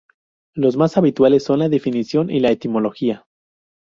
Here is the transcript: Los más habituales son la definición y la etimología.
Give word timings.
Los 0.55 0.77
más 0.77 0.97
habituales 0.97 1.43
son 1.43 1.59
la 1.59 1.69
definición 1.69 2.31
y 2.31 2.39
la 2.39 2.49
etimología. 2.49 3.27